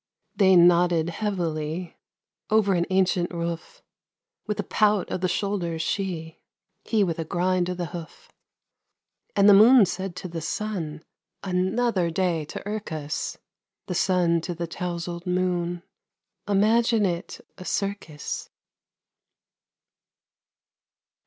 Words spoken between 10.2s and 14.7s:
the sun: "Another day to irk us!" The sun to the